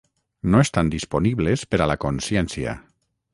[0.53, 2.75] no estan disponibles per a la consciència